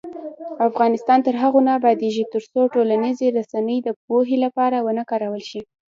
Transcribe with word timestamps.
افغانستان 0.69 1.19
تر 1.27 1.35
هغو 1.43 1.59
نه 1.67 1.71
ابادیږي، 1.79 2.23
ترڅو 2.33 2.61
ټولنیزې 2.75 3.27
رسنۍ 3.37 3.77
د 3.83 3.89
پوهې 4.05 4.37
لپاره 4.45 4.77
ونه 4.85 5.03
کارول 5.11 5.43
شي. 5.49 5.61